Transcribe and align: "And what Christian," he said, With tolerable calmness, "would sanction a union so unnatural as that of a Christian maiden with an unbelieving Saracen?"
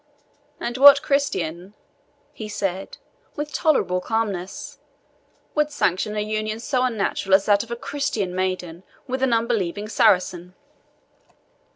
"And 0.59 0.79
what 0.79 1.03
Christian," 1.03 1.75
he 2.33 2.49
said, 2.49 2.97
With 3.35 3.53
tolerable 3.53 4.01
calmness, 4.01 4.79
"would 5.53 5.69
sanction 5.69 6.15
a 6.15 6.21
union 6.21 6.59
so 6.59 6.81
unnatural 6.83 7.35
as 7.35 7.45
that 7.45 7.61
of 7.61 7.69
a 7.69 7.75
Christian 7.75 8.33
maiden 8.33 8.81
with 9.05 9.21
an 9.21 9.31
unbelieving 9.31 9.87
Saracen?" 9.87 10.55